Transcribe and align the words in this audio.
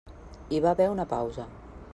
Hi 0.55 0.61
va 0.63 0.71
haver 0.71 0.89
una 0.95 1.07
pausa. 1.15 1.47